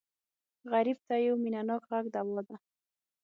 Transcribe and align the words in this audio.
غریب 0.71 0.97
ته 1.07 1.15
یو 1.27 1.35
مینهناک 1.43 1.83
غږ 1.89 2.05
دوا 2.15 2.41
ده 2.47 2.55